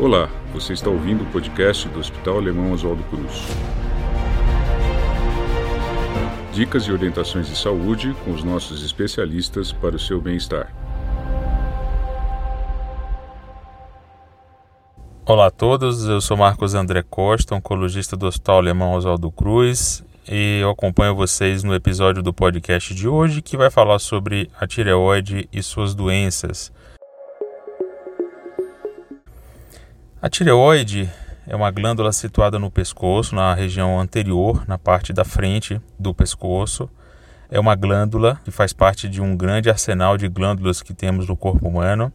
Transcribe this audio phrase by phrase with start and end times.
[0.00, 3.42] Olá, você está ouvindo o podcast do Hospital Alemão Oswaldo Cruz.
[6.52, 10.72] Dicas e orientações de saúde com os nossos especialistas para o seu bem-estar.
[15.26, 20.60] Olá a todos, eu sou Marcos André Costa, oncologista do Hospital Alemão Oswaldo Cruz, e
[20.62, 25.48] eu acompanho vocês no episódio do podcast de hoje que vai falar sobre a tireoide
[25.52, 26.70] e suas doenças.
[30.20, 31.08] A tireoide
[31.46, 36.90] é uma glândula situada no pescoço, na região anterior, na parte da frente do pescoço.
[37.48, 41.36] É uma glândula que faz parte de um grande arsenal de glândulas que temos no
[41.36, 42.12] corpo humano.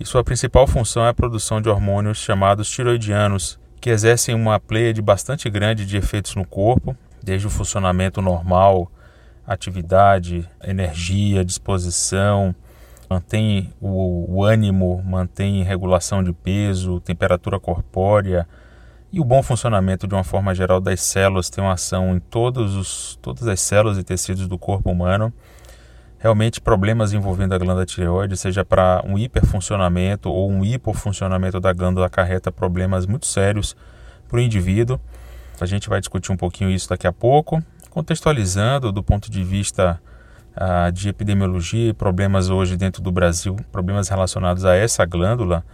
[0.00, 4.60] E sua principal função é a produção de hormônios chamados tiroidianos, que exercem uma
[4.92, 8.90] de bastante grande de efeitos no corpo, desde o funcionamento normal,
[9.46, 12.52] atividade, energia, disposição,
[13.08, 18.46] mantém o, o ânimo, mantém regulação de peso, temperatura corpórea
[19.10, 22.74] e o bom funcionamento de uma forma geral das células tem uma ação em todos
[22.74, 25.32] os, todas as células e tecidos do corpo humano.
[26.18, 32.06] Realmente problemas envolvendo a glândula tireoide, seja para um hiperfuncionamento ou um hipofuncionamento da glândula
[32.06, 33.74] acarreta problemas muito sérios
[34.28, 35.00] para o indivíduo.
[35.58, 39.98] A gente vai discutir um pouquinho isso daqui a pouco, contextualizando do ponto de vista
[40.58, 45.64] uh, de epidemiologia e problemas hoje dentro do Brasil, problemas relacionados a essa glândula,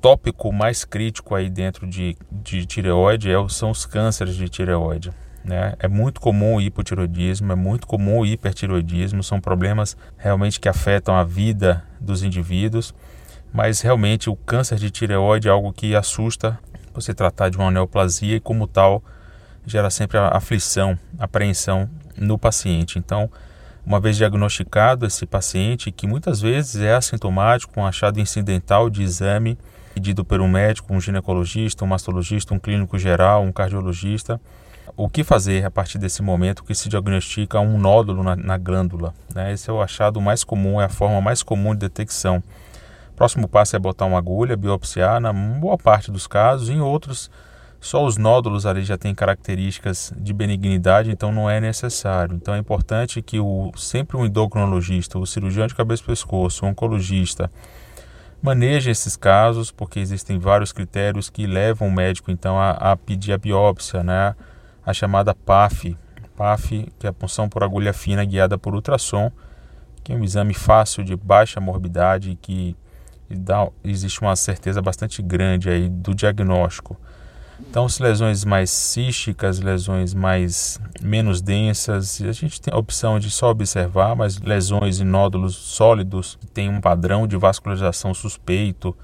[0.00, 5.12] tópico mais crítico aí dentro de, de tireoide é, são os cânceres de tireoide.
[5.44, 5.74] Né?
[5.78, 11.14] É muito comum o hipotiroidismo, é muito comum o hipertiroidismo, são problemas realmente que afetam
[11.14, 12.94] a vida dos indivíduos,
[13.52, 16.58] mas realmente o câncer de tireoide é algo que assusta
[16.94, 19.02] você tratar de uma neoplasia e como tal
[19.66, 22.98] gera sempre aflição, apreensão no paciente.
[22.98, 23.30] Então,
[23.84, 29.58] uma vez diagnosticado esse paciente, que muitas vezes é assintomático, um achado incidental de exame
[29.94, 34.40] pedido por um médico, um ginecologista, um mastologista, um clínico geral, um cardiologista,
[34.96, 39.14] o que fazer a partir desse momento que se diagnostica um nódulo na, na glândula?
[39.34, 39.52] Né?
[39.52, 42.42] Esse é o achado mais comum, é a forma mais comum de detecção.
[43.16, 47.30] Próximo passo é botar uma agulha, biopsiar, na boa parte dos casos, em outros
[47.80, 52.34] só os nódulos ali já têm características de benignidade, então não é necessário.
[52.34, 56.68] Então é importante que o, sempre um endocrinologista, o cirurgião de cabeça e pescoço, o
[56.68, 57.50] oncologista,
[58.42, 63.32] maneje esses casos, porque existem vários critérios que levam o médico então a, a pedir
[63.32, 64.34] a biópsia, né?
[64.84, 65.96] a chamada PAF,
[66.36, 69.30] PAF, que é a punção por agulha fina guiada por ultrassom,
[70.02, 72.76] que é um exame fácil de baixa morbidade que
[73.28, 76.98] dá, existe uma certeza bastante grande aí do diagnóstico.
[77.68, 83.30] Então, se lesões mais císticas, lesões mais menos densas, a gente tem a opção de
[83.30, 88.96] só observar, mas lesões em nódulos sólidos tem um padrão de vascularização suspeito,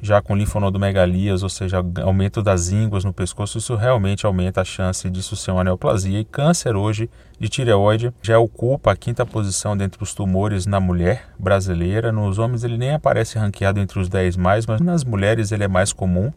[0.00, 5.08] já com linfonodomegalias, ou seja, aumento das ínguas no pescoço, isso realmente aumenta a chance
[5.08, 6.20] disso ser uma neoplasia.
[6.20, 11.28] E câncer hoje de tireoide já ocupa a quinta posição dentre os tumores na mulher
[11.38, 12.12] brasileira.
[12.12, 15.68] Nos homens ele nem aparece ranqueado entre os 10 mais, mas nas mulheres ele é
[15.68, 16.32] mais comum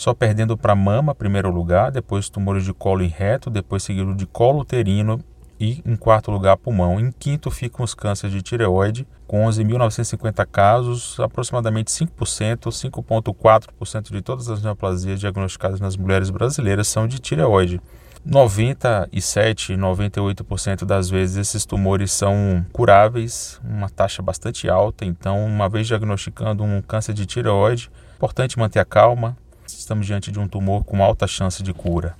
[0.00, 4.24] só perdendo para mama, primeiro lugar, depois tumores de colo e reto, depois seguido de
[4.24, 5.22] colo uterino
[5.60, 6.98] e em quarto lugar pulmão.
[6.98, 14.48] Em quinto ficam os cânceres de tireoide, com 11.950 casos, aproximadamente 5%, 5,4% de todas
[14.48, 17.78] as neoplasias diagnosticadas nas mulheres brasileiras são de tireoide.
[18.24, 25.04] 97, 98% das vezes esses tumores são curáveis, uma taxa bastante alta.
[25.04, 29.36] Então, uma vez diagnosticando um câncer de tireoide, importante manter a calma,
[29.80, 32.14] estamos diante de um tumor com alta chance de cura.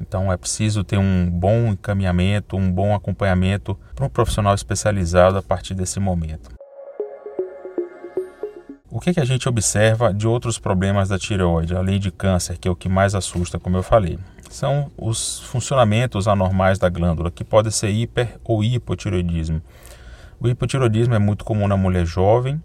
[0.00, 5.42] Então é preciso ter um bom encaminhamento, um bom acompanhamento para um profissional especializado a
[5.42, 6.50] partir desse momento.
[8.90, 12.68] O que, que a gente observa de outros problemas da tireoide, além de câncer, que
[12.68, 14.18] é o que mais assusta, como eu falei?
[14.48, 19.60] São os funcionamentos anormais da glândula, que pode ser hiper ou hipotireoidismo.
[20.40, 22.62] O hipotireoidismo é muito comum na mulher jovem,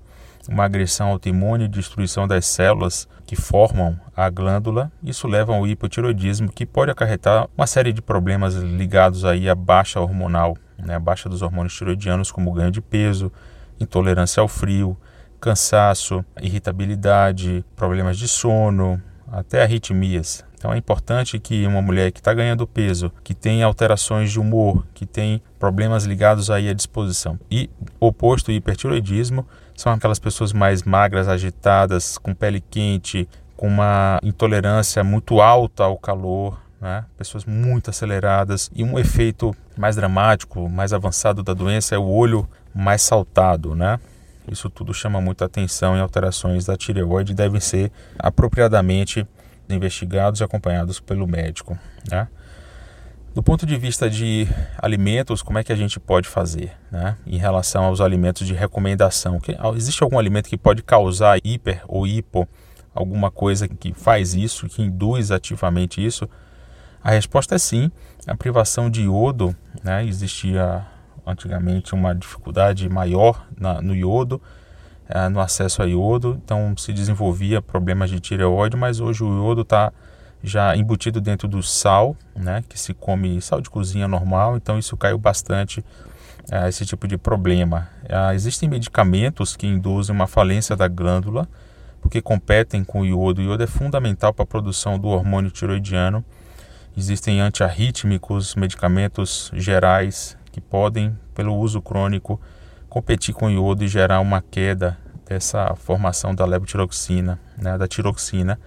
[0.50, 4.92] uma agressão autoimune e destruição das células que formam a glândula.
[5.04, 10.02] Isso leva ao hipotiroidismo, que pode acarretar uma série de problemas ligados aí à baixa
[10.02, 10.98] hormonal, né?
[10.98, 13.32] baixa dos hormônios tiroidianos, como ganho de peso,
[13.80, 14.98] intolerância ao frio,
[15.40, 19.00] cansaço, irritabilidade, problemas de sono,
[19.32, 20.44] até arritmias.
[20.58, 24.86] Então é importante que uma mulher que está ganhando peso, que tem alterações de humor,
[24.94, 27.70] que tem problemas ligados aí à disposição e
[28.00, 29.46] oposto ao hipertiroidismo,
[29.80, 35.98] são aquelas pessoas mais magras, agitadas, com pele quente, com uma intolerância muito alta ao
[35.98, 37.06] calor, né?
[37.18, 42.46] pessoas muito aceleradas e um efeito mais dramático, mais avançado da doença é o olho
[42.76, 43.98] mais saltado, né?
[44.52, 49.26] Isso tudo chama muita atenção e alterações da tireoide devem ser apropriadamente
[49.70, 51.80] investigados e acompanhados pelo médico.
[52.12, 52.28] Né?
[53.40, 57.16] Do ponto de vista de alimentos, como é que a gente pode fazer né?
[57.26, 59.40] em relação aos alimentos de recomendação?
[59.40, 62.46] Que, existe algum alimento que pode causar hiper ou hipo,
[62.94, 66.28] alguma coisa que faz isso, que induz ativamente isso?
[67.02, 67.90] A resposta é sim.
[68.28, 70.06] A privação de iodo, né?
[70.06, 70.86] existia
[71.26, 74.42] antigamente uma dificuldade maior na, no iodo,
[75.08, 79.62] é, no acesso a iodo, então se desenvolvia problemas de tireoide, mas hoje o iodo
[79.62, 79.94] está
[80.44, 84.96] já embutido dentro do sal, né, que se come sal de cozinha normal, então isso
[84.96, 85.84] caiu bastante
[86.52, 87.90] é, esse tipo de problema.
[88.08, 91.48] É, existem medicamentos que induzem uma falência da glândula,
[92.02, 93.42] porque competem com o iodo.
[93.42, 96.24] O iodo é fundamental para a produção do hormônio tiroidiano.
[96.98, 102.40] Existem antiarrítmicos, medicamentos gerais que podem, pelo uso crônico,
[102.90, 104.98] competir com o iodo e gerar uma queda
[105.28, 108.60] dessa formação da levotiroxina, né, da tiroxina,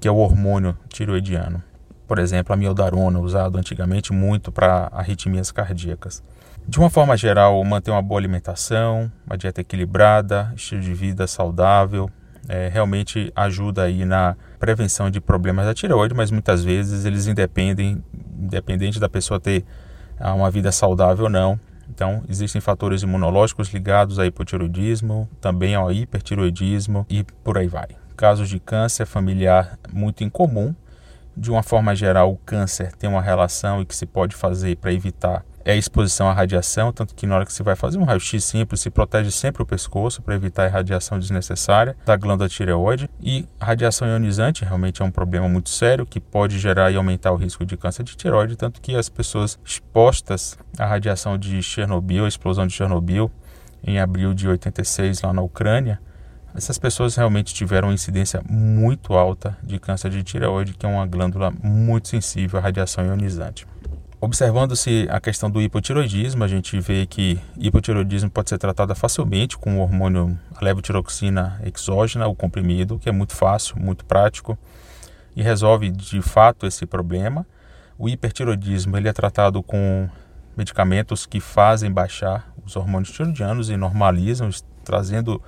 [0.00, 1.62] que é o hormônio tiroidiano.
[2.06, 6.22] Por exemplo, a miodarona, usado antigamente muito para arritmias cardíacas.
[6.68, 12.10] De uma forma geral, manter uma boa alimentação, uma dieta equilibrada, estilo de vida saudável,
[12.48, 18.02] é, realmente ajuda aí na prevenção de problemas da tireoide, mas muitas vezes eles independem,
[18.38, 19.64] independente da pessoa ter
[20.18, 21.58] a uma vida saudável ou não.
[21.88, 27.88] Então, existem fatores imunológicos ligados ao hipotiroidismo, também ao hipertiroidismo e por aí vai.
[28.16, 30.74] Casos de câncer familiar muito incomum.
[31.36, 34.92] De uma forma geral, o câncer tem uma relação e que se pode fazer para
[34.92, 38.04] evitar é a exposição à radiação, tanto que na hora que você vai fazer um
[38.04, 43.10] raio-x simples, se protege sempre o pescoço para evitar a radiação desnecessária da glândula tireoide.
[43.20, 47.36] E radiação ionizante realmente é um problema muito sério que pode gerar e aumentar o
[47.36, 52.28] risco de câncer de tireoide, tanto que as pessoas expostas à radiação de Chernobyl, a
[52.28, 53.28] explosão de Chernobyl,
[53.82, 55.98] em abril de 86 lá na Ucrânia,
[56.56, 61.06] essas pessoas realmente tiveram uma incidência muito alta de câncer de tireoide, que é uma
[61.06, 63.66] glândula muito sensível à radiação ionizante.
[64.18, 69.78] Observando-se a questão do hipotiroidismo, a gente vê que hipotiroidismo pode ser tratado facilmente com
[69.78, 74.58] o hormônio levotiroxina exógena, o comprimido, que é muito fácil, muito prático
[75.36, 77.46] e resolve de fato esse problema.
[77.98, 80.08] O hipertiroidismo ele é tratado com
[80.56, 84.48] medicamentos que fazem baixar os hormônios tiroidianos e normalizam,
[84.82, 85.42] trazendo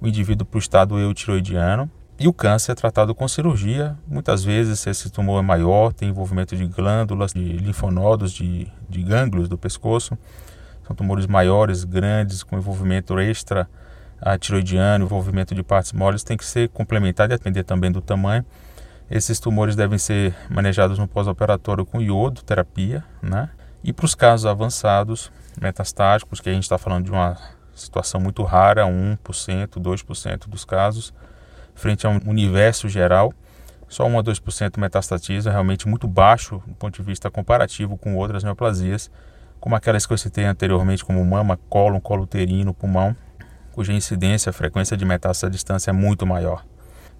[0.00, 1.90] o indivíduo para o estado eutiroidiano.
[2.18, 3.96] E o câncer é tratado com cirurgia.
[4.06, 9.02] Muitas vezes, se esse tumor é maior, tem envolvimento de glândulas, de linfonodos, de, de
[9.02, 10.18] gânglios do pescoço.
[10.84, 13.68] São tumores maiores, grandes, com envolvimento extra
[14.40, 18.44] tiroidiano, envolvimento de partes moles, tem que ser complementado e depender também do tamanho.
[19.10, 23.48] Esses tumores devem ser manejados no pós-operatório com iodo, terapia, né?
[23.82, 25.30] E para os casos avançados,
[25.60, 27.38] metastáticos, que a gente está falando de uma
[27.80, 29.18] situação muito rara, 1%,
[29.68, 31.12] 2% dos casos,
[31.74, 33.32] frente a um universo geral,
[33.88, 38.44] só 1 a 2% metastatiza, realmente muito baixo do ponto de vista comparativo com outras
[38.44, 39.10] neoplasias,
[39.60, 43.16] como aquelas que eu citei anteriormente, como mama, cólon, colo uterino, pulmão,
[43.72, 46.64] cuja incidência, a frequência de metástase à distância é muito maior.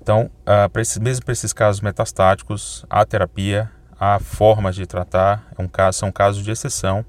[0.00, 5.46] Então, uh, pra esses, mesmo para esses casos metastáticos, há terapia, há formas de tratar,
[5.56, 7.05] é um caso, são casos de exceção,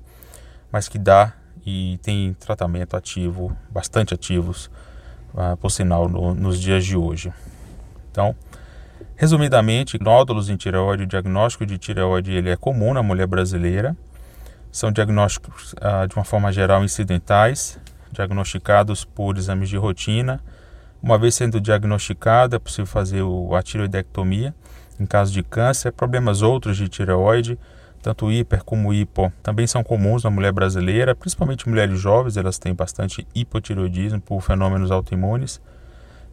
[0.71, 1.33] mas que dá
[1.69, 4.69] e tem tratamento ativo, bastante ativos,
[5.33, 7.31] uh, por sinal, no, nos dias de hoje.
[8.11, 8.35] Então,
[9.15, 13.95] resumidamente, nódulos em tireoide, o diagnóstico de tireoide ele é comum na mulher brasileira.
[14.71, 17.79] São diagnósticos, uh, de uma forma geral, incidentais,
[18.11, 20.41] diagnosticados por exames de rotina.
[21.01, 23.23] Uma vez sendo diagnosticado, é possível fazer
[23.55, 24.53] a tireoidectomia
[24.99, 25.91] em caso de câncer.
[25.93, 27.57] Problemas outros de tireoide,
[28.01, 32.73] tanto hiper como hipo, também são comuns na mulher brasileira, principalmente mulheres jovens, elas têm
[32.73, 35.61] bastante hipotireoidismo por fenômenos autoimunes.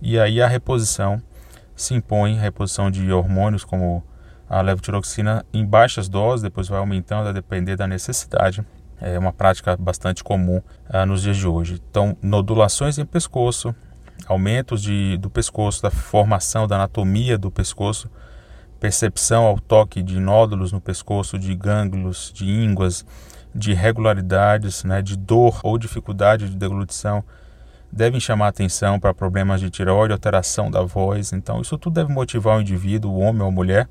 [0.00, 1.20] E aí a reposição
[1.74, 4.04] se impõe, a reposição de hormônios como
[4.48, 8.64] a levotiroxina em baixas doses, depois vai aumentando a depender da necessidade.
[9.00, 11.82] É uma prática bastante comum ah, nos dias de hoje.
[11.90, 13.74] Então, nodulações em pescoço,
[14.26, 18.10] aumentos de, do pescoço, da formação, da anatomia do pescoço,
[18.86, 23.04] percepção ao toque de nódulos no pescoço, de gânglios, de ínguas,
[23.52, 27.24] de irregularidades, né, de dor ou dificuldade de deglutição,
[27.90, 31.32] devem chamar atenção para problemas de tireoide, alteração da voz.
[31.32, 33.88] Então, isso tudo deve motivar o indivíduo, o homem ou a mulher,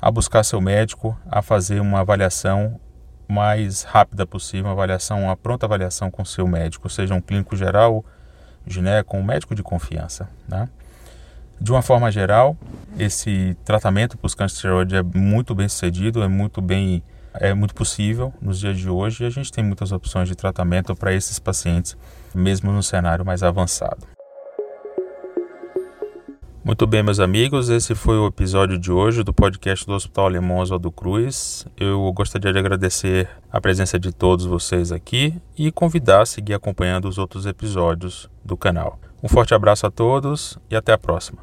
[0.00, 2.80] a buscar seu médico, a fazer uma avaliação
[3.28, 8.02] mais rápida possível, uma avaliação, uma pronta avaliação com seu médico, seja um clínico geral,
[8.66, 10.30] gineco, um médico de confiança.
[10.48, 10.66] Né?
[11.60, 12.56] De uma forma geral,
[12.98, 17.02] esse tratamento para os cânceres de tireoide é muito bem sucedido, é muito bem
[17.34, 20.94] é muito possível nos dias de hoje e a gente tem muitas opções de tratamento
[20.94, 21.96] para esses pacientes,
[22.32, 24.06] mesmo no cenário mais avançado.
[26.64, 30.58] Muito bem, meus amigos, esse foi o episódio de hoje do podcast do Hospital Alemão
[30.58, 31.66] Oswaldo Cruz.
[31.76, 37.06] Eu gostaria de agradecer a presença de todos vocês aqui e convidar a seguir acompanhando
[37.06, 38.98] os outros episódios do canal.
[39.24, 41.42] Um forte abraço a todos e até a próxima.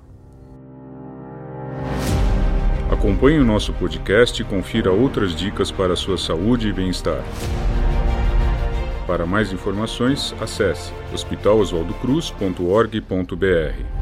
[2.91, 7.23] Acompanhe o nosso podcast e confira outras dicas para a sua saúde e bem-estar.
[9.07, 14.00] Para mais informações, acesse hospitaloswaldocruz.org.br.